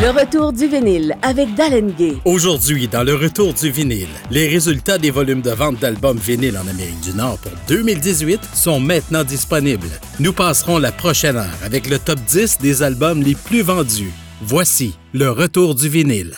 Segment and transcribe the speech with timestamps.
[0.00, 2.14] Le retour du vinyle avec Dalen Gay.
[2.24, 6.66] Aujourd'hui, dans le retour du vinyle, les résultats des volumes de vente d'albums vinyle en
[6.66, 9.86] Amérique du Nord pour 2018 sont maintenant disponibles.
[10.18, 14.10] Nous passerons la prochaine heure avec le top 10 des albums les plus vendus.
[14.44, 16.34] Voici le retour du vinyle.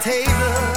[0.00, 0.75] table.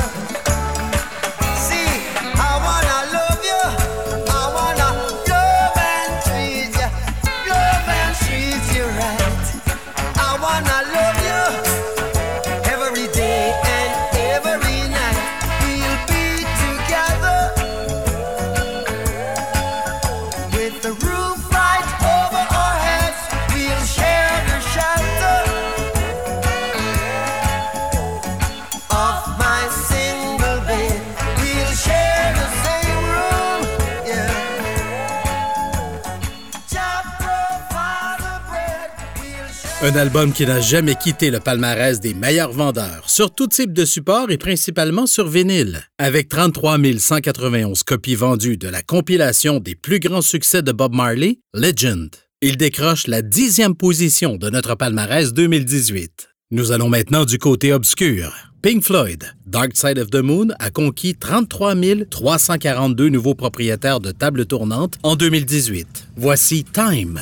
[39.89, 43.85] Un album qui n'a jamais quitté le palmarès des meilleurs vendeurs, sur tout type de
[43.85, 45.81] support et principalement sur vinyle.
[45.97, 51.39] Avec 33 191 copies vendues de la compilation des plus grands succès de Bob Marley,
[51.55, 52.11] Legend.
[52.43, 56.29] Il décroche la dixième position de notre palmarès 2018.
[56.51, 58.31] Nous allons maintenant du côté obscur.
[58.61, 61.73] Pink Floyd, Dark Side of the Moon a conquis 33
[62.11, 66.09] 342 nouveaux propriétaires de tables tournantes en 2018.
[66.15, 67.19] Voici Time.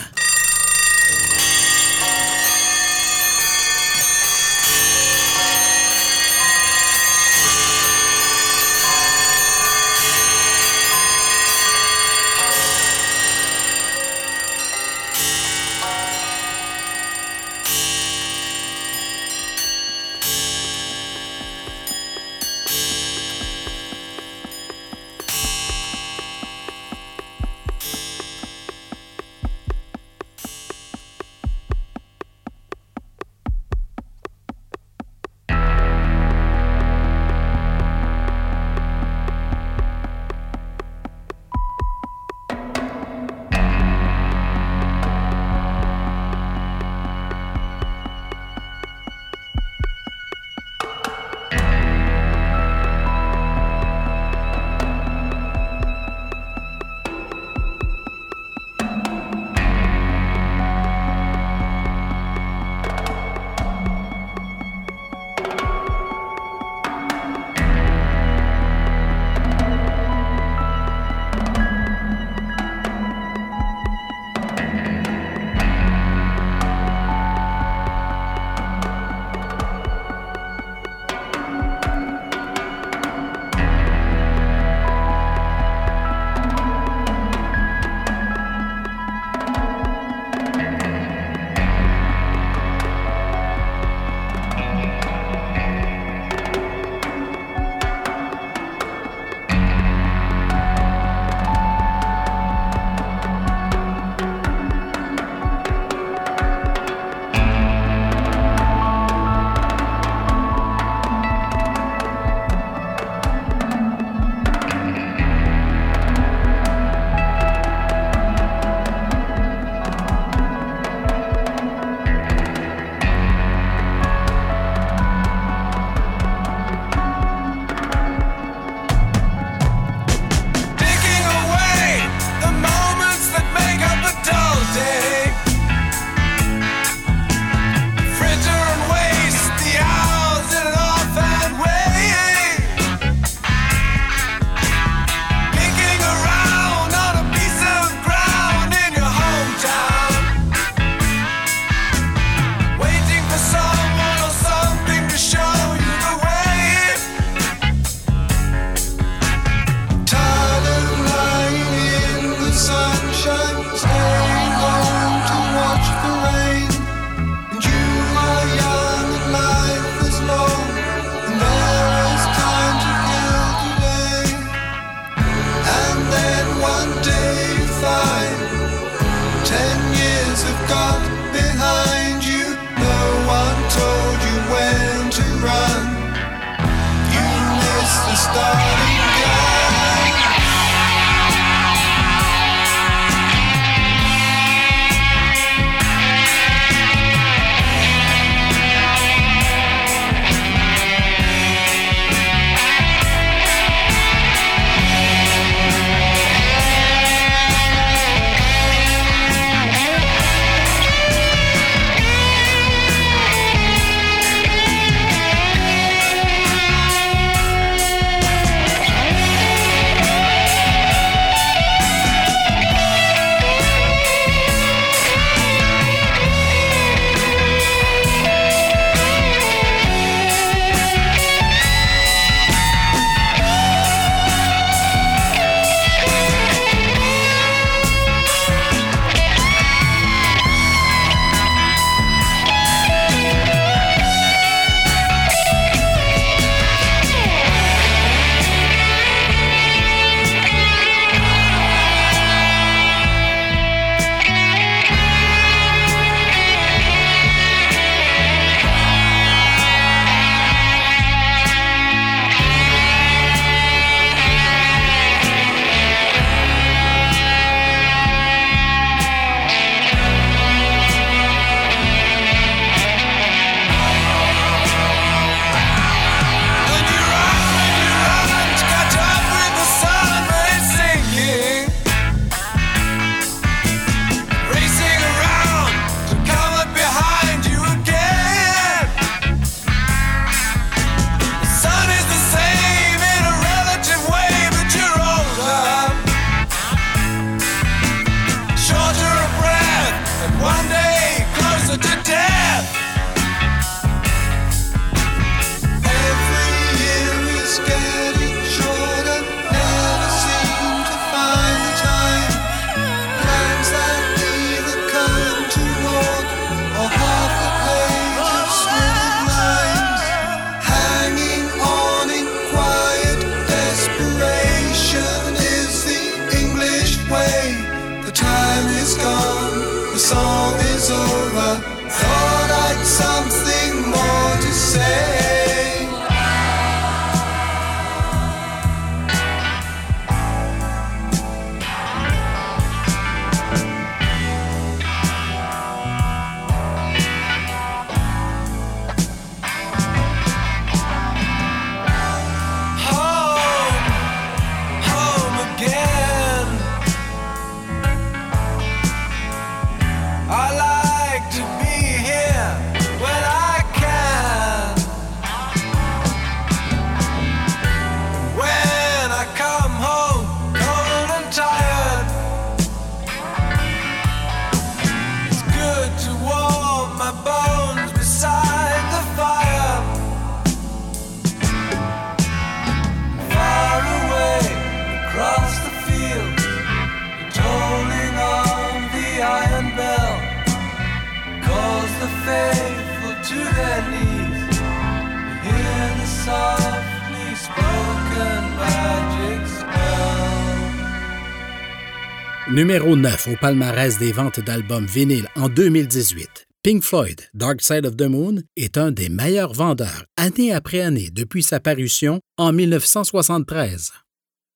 [402.67, 406.47] Numéro 9 au palmarès des ventes d'albums vinyles en 2018.
[406.63, 411.09] Pink Floyd, Dark Side of the Moon, est un des meilleurs vendeurs année après année
[411.09, 413.93] depuis sa parution en 1973.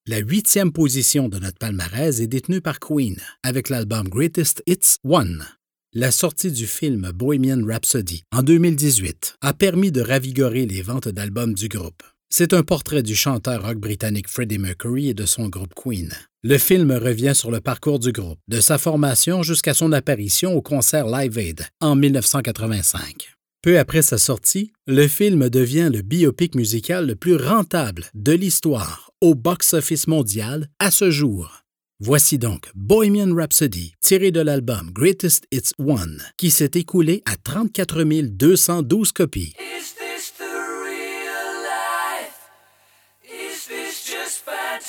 [0.08, 5.46] La huitième position de notre palmarès est détenue par Queen avec l'album Greatest Hits One.
[5.94, 11.54] La sortie du film Bohemian Rhapsody en 2018 a permis de ravigorer les ventes d'albums
[11.54, 12.04] du groupe.
[12.34, 16.14] C'est un portrait du chanteur rock britannique Freddie Mercury et de son groupe Queen.
[16.44, 20.62] Le film revient sur le parcours du groupe, de sa formation jusqu'à son apparition au
[20.62, 23.34] concert Live Aid en 1985.
[23.62, 29.12] Peu après sa sortie, le film devient le biopic musical le plus rentable de l'histoire
[29.20, 31.66] au box-office mondial à ce jour.
[32.00, 38.04] Voici donc Bohemian Rhapsody, tiré de l'album Greatest It's One, qui s'est écoulé à 34
[38.04, 39.54] 212 copies.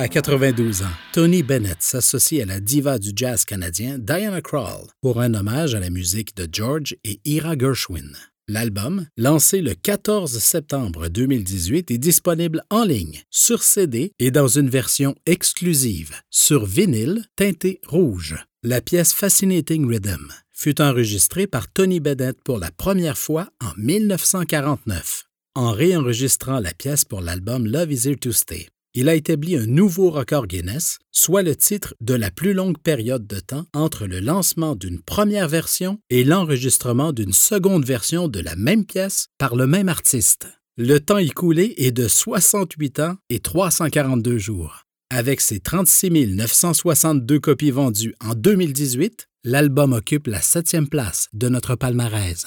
[0.00, 5.20] À 92 ans, Tony Bennett s'associe à la diva du jazz canadien Diana Krall pour
[5.20, 8.16] un hommage à la musique de George et Ira Gershwin.
[8.48, 14.70] L'album, lancé le 14 septembre 2018, est disponible en ligne, sur CD et dans une
[14.70, 18.36] version exclusive, sur vinyle teinté rouge.
[18.62, 25.24] La pièce Fascinating Rhythm fut enregistrée par Tony Bennett pour la première fois en 1949,
[25.56, 29.66] en réenregistrant la pièce pour l'album Love Is Here to Stay il a établi un
[29.66, 34.20] nouveau record Guinness, soit le titre de la plus longue période de temps entre le
[34.20, 39.66] lancement d'une première version et l'enregistrement d'une seconde version de la même pièce par le
[39.66, 40.48] même artiste.
[40.76, 44.86] Le temps écoulé est de 68 ans et 342 jours.
[45.10, 51.74] Avec ses 36 962 copies vendues en 2018, l'album occupe la septième place de notre
[51.74, 52.46] palmarès.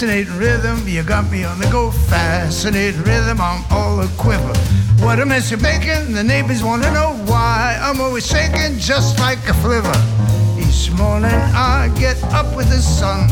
[0.00, 1.90] Fascinating rhythm, you got me on the go.
[1.90, 4.54] Fascinating rhythm, I'm all a quiver.
[5.04, 7.78] What a mess you're making, the neighbors wanna know why.
[7.82, 9.92] I'm always shaking just like a flivver.
[10.58, 13.28] Each morning I get up with the sun.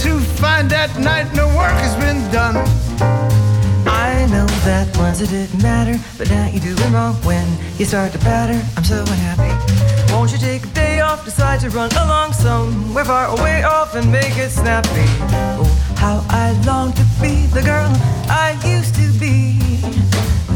[0.00, 2.81] To find that night no work has been done.
[4.32, 8.18] Know that once it didn't matter, but now you're doing wrong when you start to
[8.20, 8.58] batter.
[8.78, 9.52] I'm so unhappy.
[10.10, 14.10] Won't you take a day off, decide to run along somewhere far away off and
[14.10, 14.88] make it snappy?
[15.60, 15.68] Oh,
[15.98, 17.92] how I long to be the girl
[18.30, 19.58] I used to be.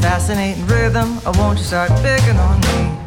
[0.01, 3.06] Fascinating rhythm, I won't you start picking on me?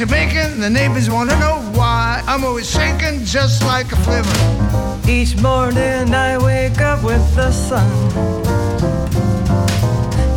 [0.00, 0.60] You're making.
[0.60, 2.22] The neighbors want to know why.
[2.26, 5.08] I'm always shaking just like a flivver.
[5.08, 7.88] Each morning I wake up with the sun.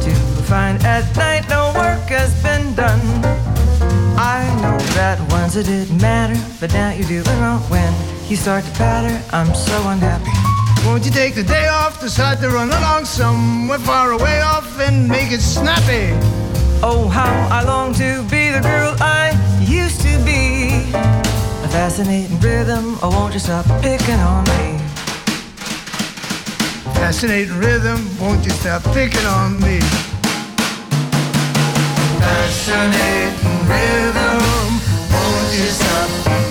[0.02, 0.12] To
[0.50, 3.02] find at night no work has been done.
[4.18, 7.94] I know that once it didn't matter, but now you're doing wrong when
[8.30, 9.16] you start to patter.
[9.32, 10.32] I'm so unhappy.
[10.88, 15.08] Won't you take the day off, decide to run along somewhere far away off and
[15.08, 16.18] make it snappy?
[16.84, 20.92] Oh, how I long to be the girl I used to be.
[20.94, 24.78] A fascinating rhythm, oh, won't you stop picking on me?
[26.96, 29.80] Fascinating rhythm, won't you stop picking on me?
[32.20, 34.42] Fascinating rhythm,
[35.12, 36.51] won't you stop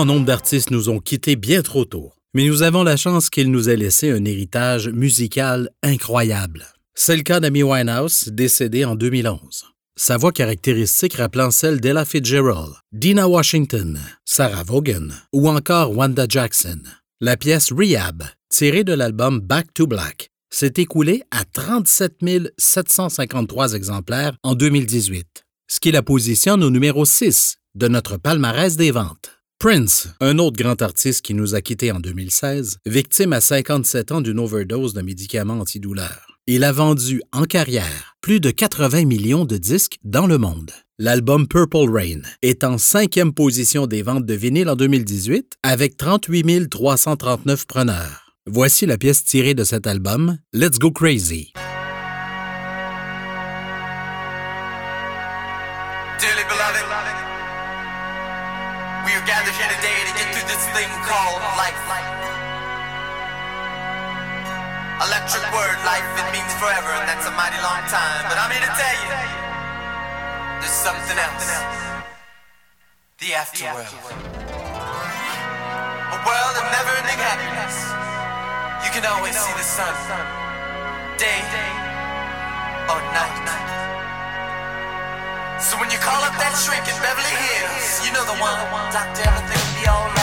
[0.00, 3.50] grand nombre d'artistes nous ont quittés bien trop tôt, mais nous avons la chance qu'ils
[3.50, 6.64] nous aient laissé un héritage musical incroyable.
[6.94, 9.66] C'est le cas d'Amy Winehouse, décédée en 2011.
[9.96, 16.80] Sa voix caractéristique rappelant celle d'Ella Fitzgerald, Dina Washington, Sarah Vaughan ou encore Wanda Jackson.
[17.20, 22.20] La pièce Rehab, tirée de l'album Back to Black, s'est écoulée à 37
[22.56, 28.92] 753 exemplaires en 2018, ce qui la positionne au numéro 6 de notre palmarès des
[28.92, 29.39] ventes.
[29.60, 34.22] Prince, un autre grand artiste qui nous a quittés en 2016, victime à 57 ans
[34.22, 36.38] d'une overdose de médicaments antidouleurs.
[36.46, 40.70] Il a vendu en carrière plus de 80 millions de disques dans le monde.
[40.98, 46.70] L'album Purple Rain est en cinquième position des ventes de vinyle en 2018 avec 38
[46.70, 48.34] 339 preneurs.
[48.46, 51.52] Voici la pièce tirée de cet album, Let's Go Crazy.
[59.04, 61.78] We are gathered here today to get through this thing called life.
[65.00, 68.22] Electric word, life, it means forever, and that's a mighty long time.
[68.28, 69.08] But I'm here to tell you,
[70.60, 71.48] there's something else.
[73.16, 73.96] The afterworld.
[76.12, 77.76] A world of never-ending happiness.
[78.84, 79.94] You can always see the sun,
[81.16, 81.40] day
[82.92, 83.59] or night.
[85.60, 88.56] So when you call up that shrink in Beverly Hills, you know the one.
[88.92, 90.19] Doctor, everything will be alright.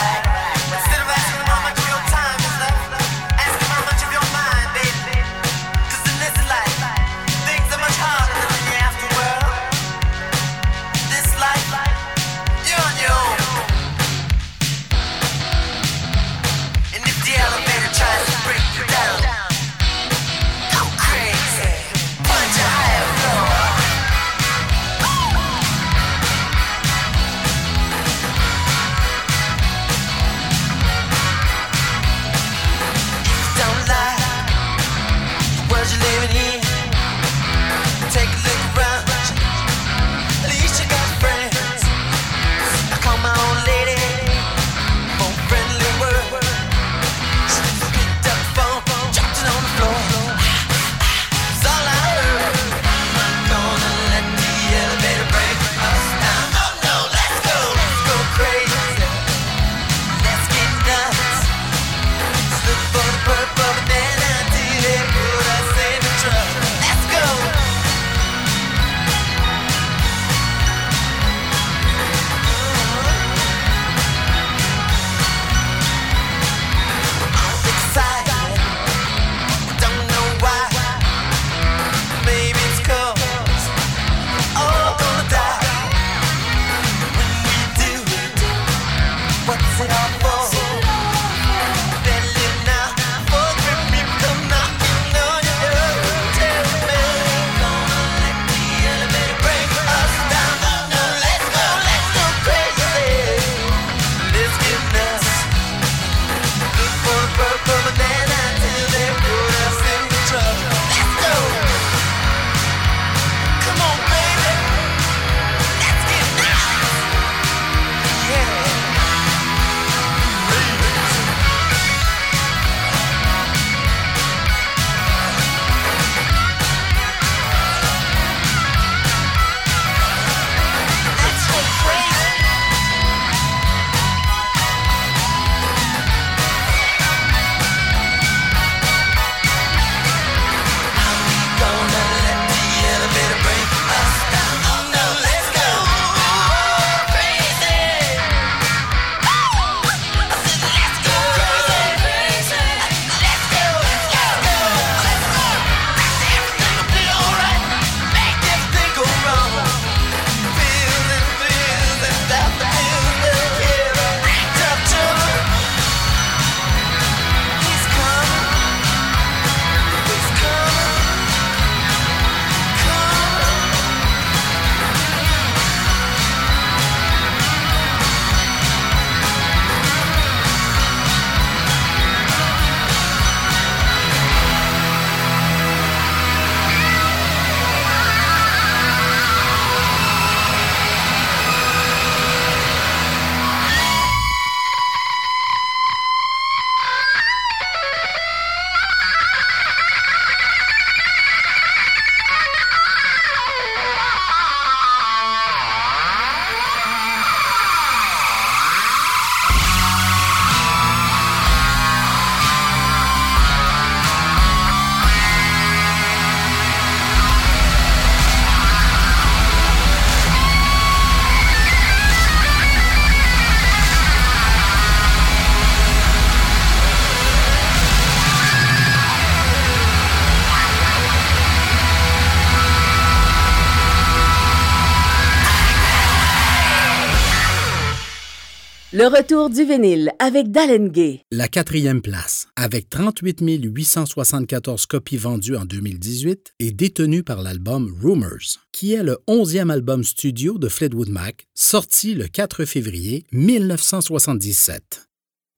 [238.98, 241.20] Le retour du vinyle avec Dalen Gay.
[241.30, 248.58] La quatrième place, avec 38 874 copies vendues en 2018, est détenue par l'album Rumors,
[248.72, 255.07] qui est le 11e album studio de Fleetwood Mac, sorti le 4 février 1977.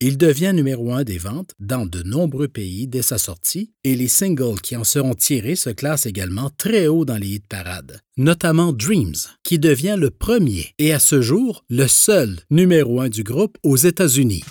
[0.03, 4.09] Il devient numéro un des ventes dans de nombreux pays dès sa sortie et les
[4.09, 8.73] singles qui en seront tirés se classent également très haut dans les hit parades, notamment
[8.73, 9.13] Dreams,
[9.45, 13.77] qui devient le premier et à ce jour le seul numéro un du groupe aux
[13.77, 14.43] États-Unis.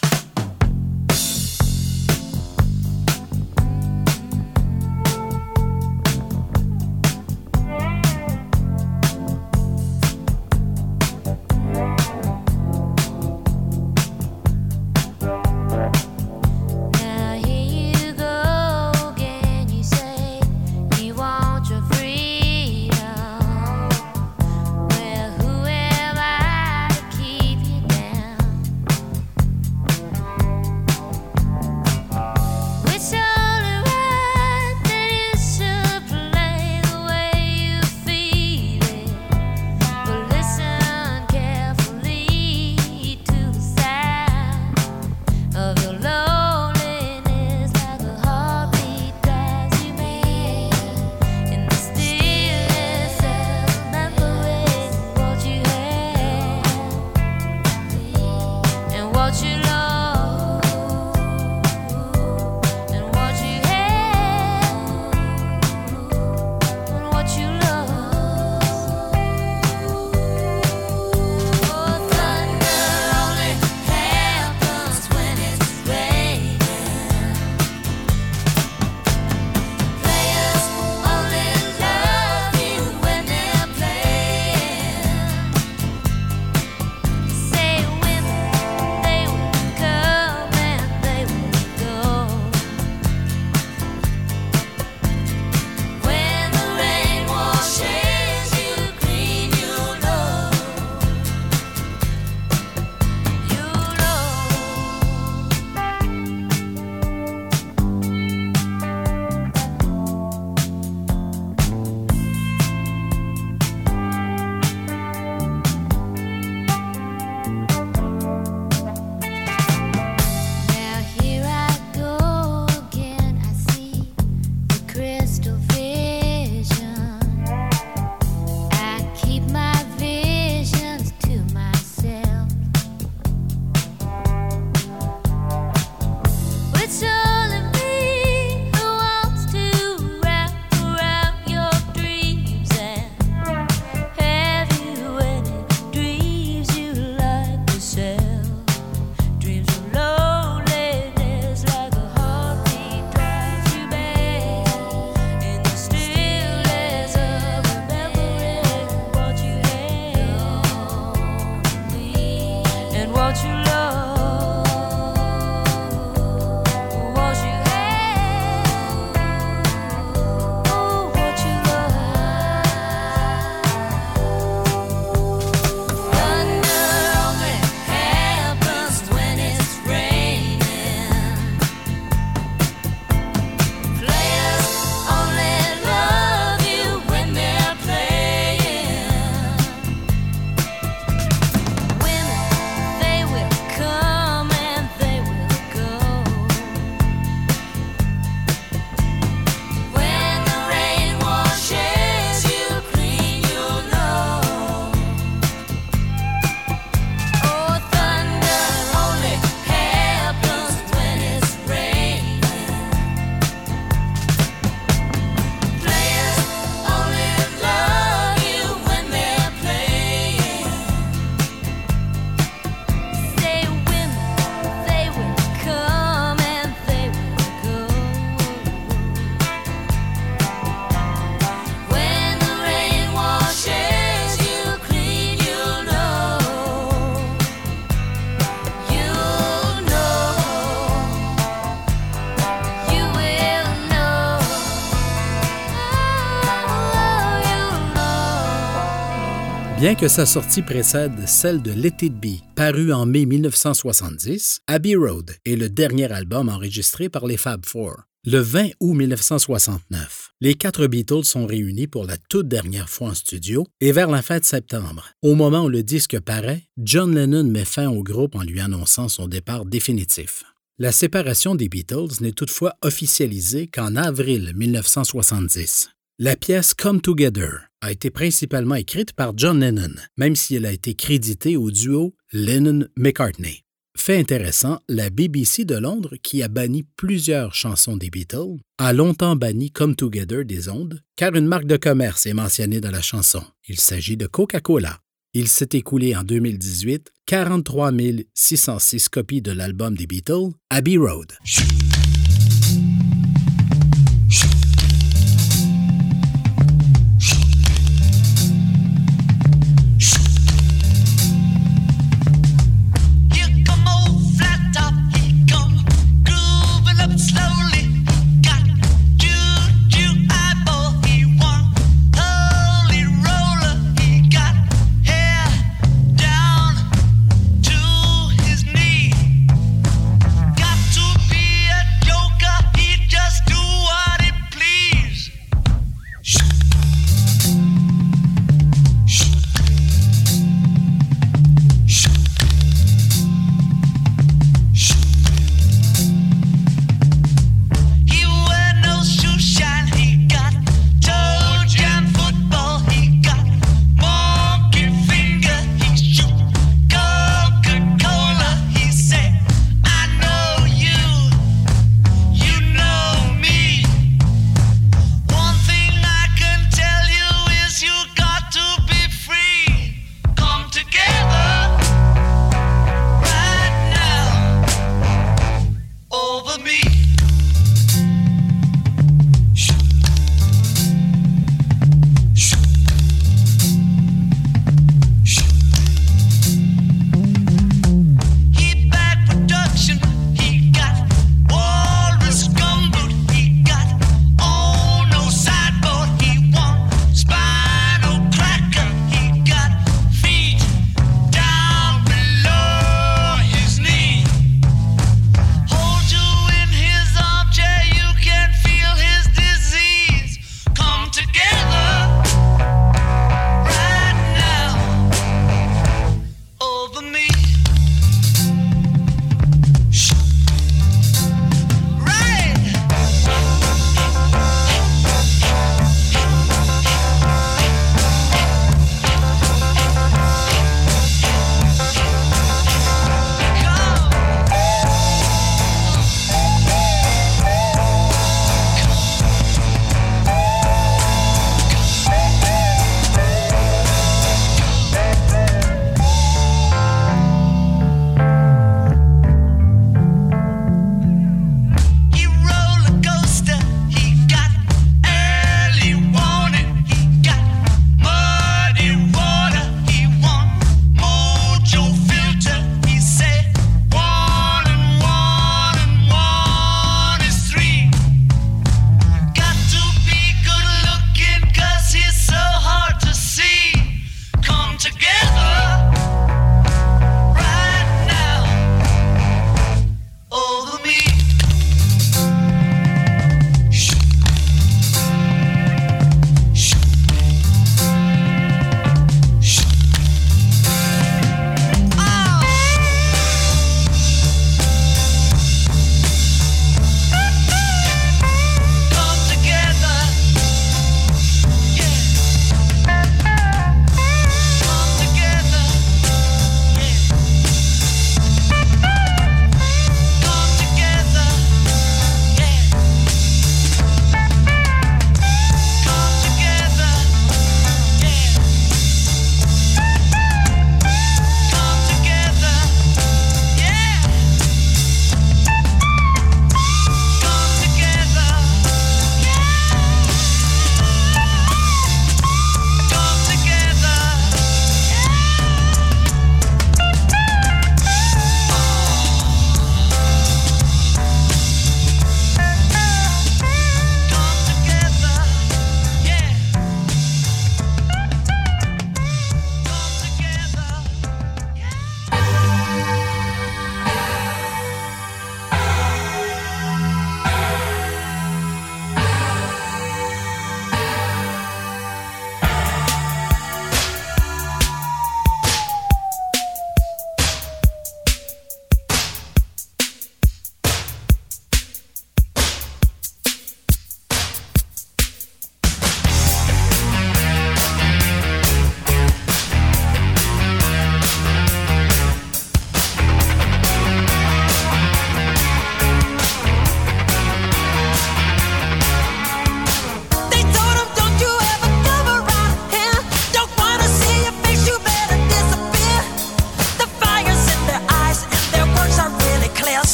[249.90, 254.94] Bien que sa sortie précède celle de Let It Be, paru en mai 1970, Abbey
[254.94, 257.96] Road est le dernier album enregistré par les Fab Four.
[258.24, 263.14] Le 20 août 1969, les quatre Beatles sont réunis pour la toute dernière fois en
[263.16, 267.46] studio et vers la fin de septembre, au moment où le disque paraît, John Lennon
[267.46, 270.44] met fin au groupe en lui annonçant son départ définitif.
[270.78, 275.90] La séparation des Beatles n'est toutefois officialisée qu'en avril 1970.
[276.20, 280.72] La pièce Come Together a été principalement écrite par John Lennon, même si elle a
[280.72, 283.64] été créditée au duo Lennon-McCartney.
[283.98, 289.36] Fait intéressant, la BBC de Londres, qui a banni plusieurs chansons des Beatles, a longtemps
[289.36, 293.44] banni Come Together des ondes, car une marque de commerce est mentionnée dans la chanson.
[293.68, 295.00] Il s'agit de Coca-Cola.
[295.34, 297.92] Il s'est écoulé en 2018 43
[298.34, 301.34] 606 copies de l'album des Beatles, Abbey Road.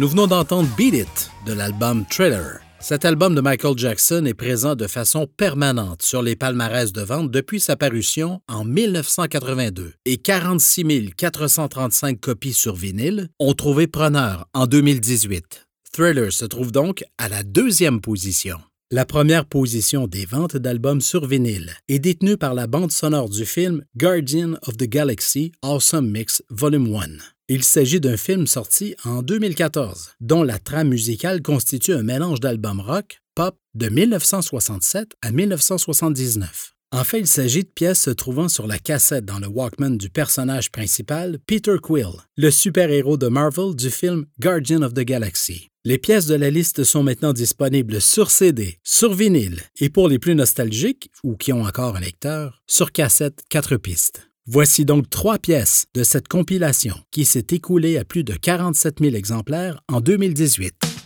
[0.00, 2.60] Nous venons d'entendre Beat It de l'album Thriller.
[2.80, 7.30] Cet album de Michael Jackson est présent de façon permanente sur les palmarès de vente
[7.30, 14.66] depuis sa parution en 1982 et 46 435 copies sur vinyle ont trouvé preneur en
[14.66, 15.68] 2018.
[15.92, 18.56] Thriller se trouve donc à la deuxième position.
[18.90, 23.44] La première position des ventes d'albums sur vinyle est détenue par la bande sonore du
[23.44, 27.18] film Guardian of the Galaxy Awesome Mix Volume 1.
[27.52, 32.80] Il s'agit d'un film sorti en 2014, dont la trame musicale constitue un mélange d'albums
[32.80, 36.76] rock, pop de 1967 à 1979.
[36.92, 40.10] En fait, il s'agit de pièces se trouvant sur la cassette dans le Walkman du
[40.10, 45.70] personnage principal, Peter Quill, le super-héros de Marvel du film Guardian of the Galaxy.
[45.84, 50.20] Les pièces de la liste sont maintenant disponibles sur CD, sur vinyle et pour les
[50.20, 54.29] plus nostalgiques ou qui ont encore un lecteur, sur cassette 4 pistes.
[54.46, 59.14] Voici donc trois pièces de cette compilation qui s'est écoulée à plus de 47 000
[59.14, 60.99] exemplaires en 2018.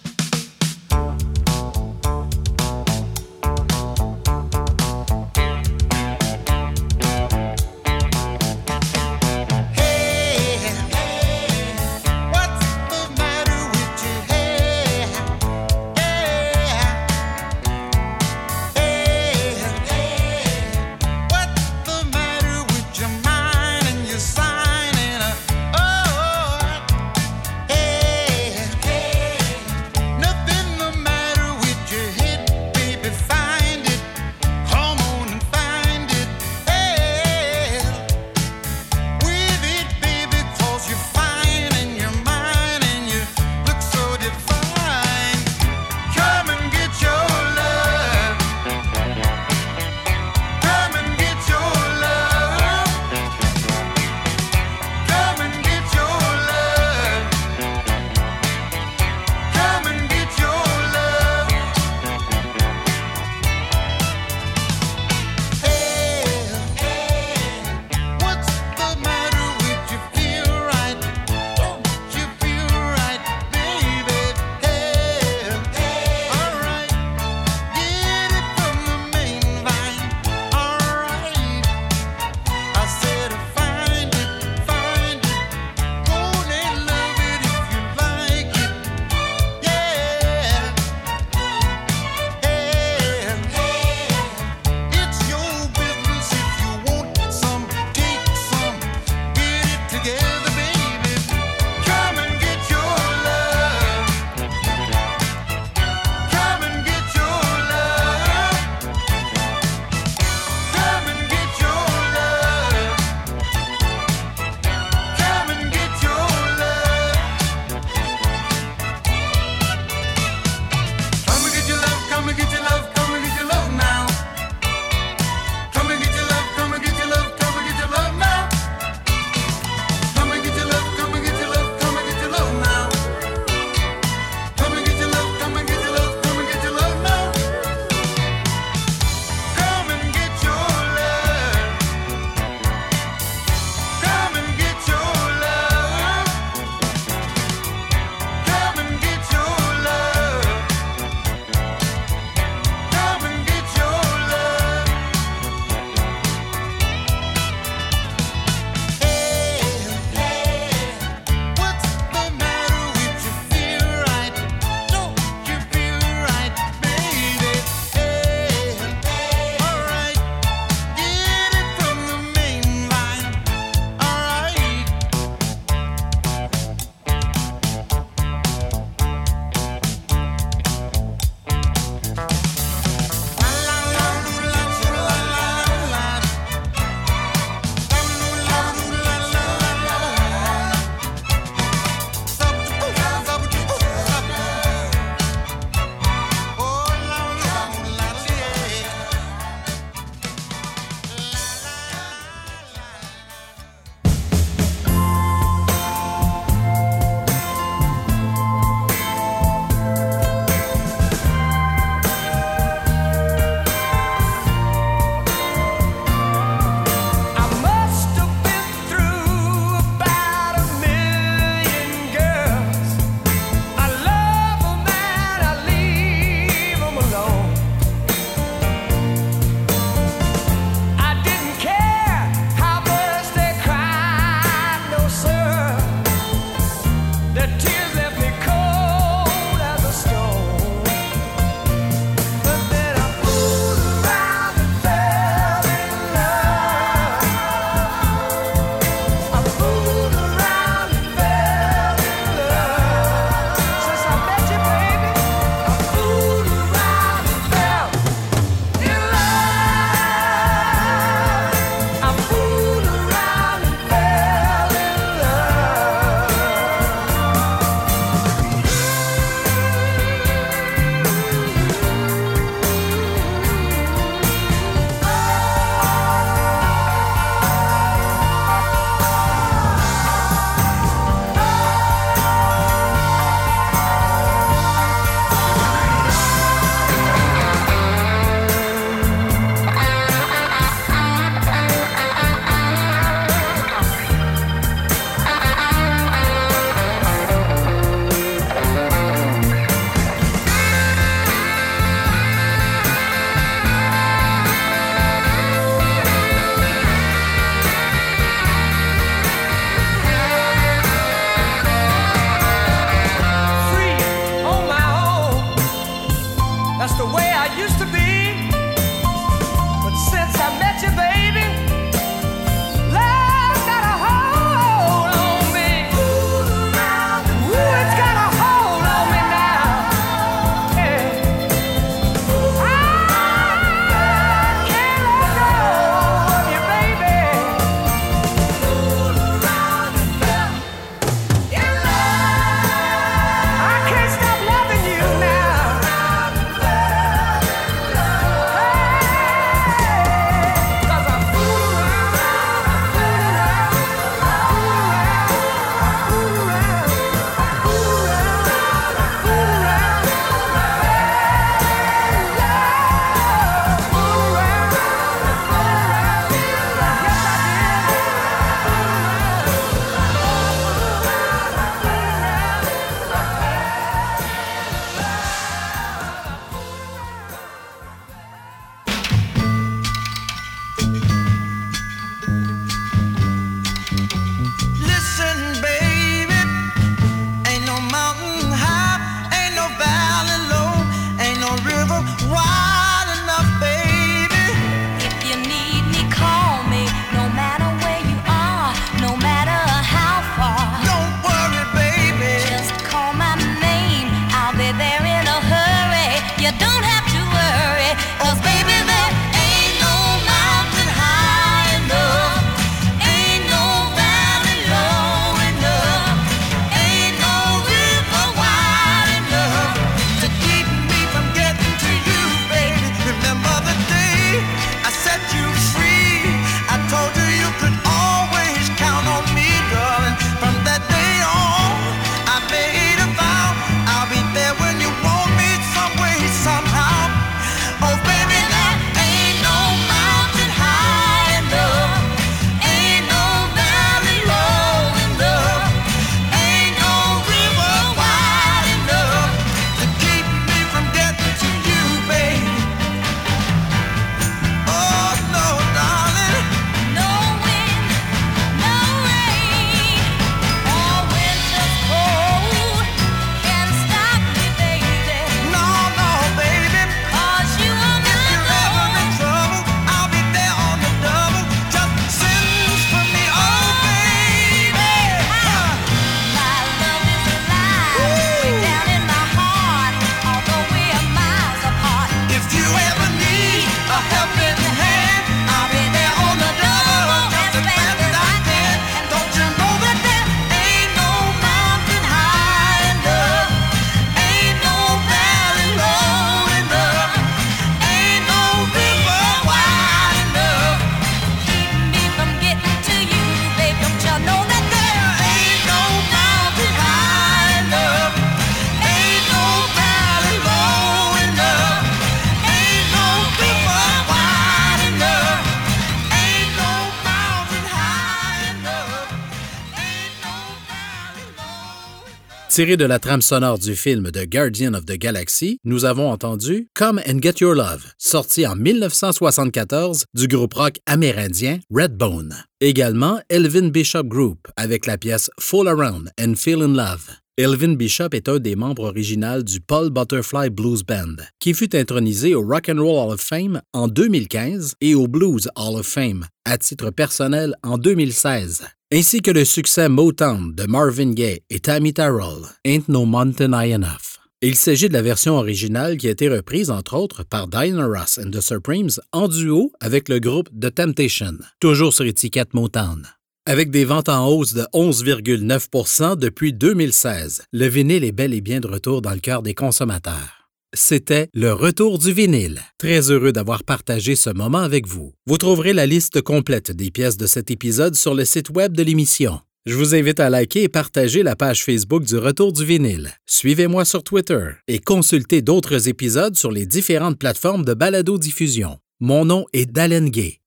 [522.54, 526.68] Tiré de la trame sonore du film The Guardian of the Galaxy, nous avons entendu
[526.78, 532.32] Come and Get Your Love, sorti en 1974 du groupe rock amérindien Redbone.
[532.60, 537.10] Également Elvin Bishop Group avec la pièce Fall Around and Feel in Love.
[537.36, 542.36] Elvin Bishop est un des membres originaux du Paul Butterfly Blues Band, qui fut intronisé
[542.36, 546.24] au Rock and Roll Hall of Fame en 2015 et au Blues Hall of Fame
[546.44, 548.62] à titre personnel en 2016,
[548.94, 553.74] ainsi que le succès Motown de Marvin Gaye et Tammy Terrell, Ain't No Mountain High
[553.74, 554.20] Enough.
[554.40, 558.20] Il s'agit de la version originale qui a été reprise entre autres par Diana Ross
[558.22, 563.08] and the Supremes en duo avec le groupe The Temptation, toujours sur étiquette Motown.
[563.46, 568.60] Avec des ventes en hausse de 11,9% depuis 2016, le vinyle est bel et bien
[568.60, 570.43] de retour dans le cœur des consommateurs.
[570.76, 572.60] C'était le retour du vinyle.
[572.78, 575.12] Très heureux d'avoir partagé ce moment avec vous.
[575.26, 578.82] Vous trouverez la liste complète des pièces de cet épisode sur le site web de
[578.82, 579.40] l'émission.
[579.66, 583.12] Je vous invite à liker et partager la page Facebook du Retour du vinyle.
[583.24, 588.78] Suivez-moi sur Twitter et consultez d'autres épisodes sur les différentes plateformes de balado-diffusion.
[589.00, 590.40] Mon nom est Dalen Gay.